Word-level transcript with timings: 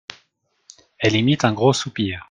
Elle 0.97 1.15
imite 1.15 1.45
un 1.45 1.53
gros 1.53 1.73
soupir. 1.73 2.19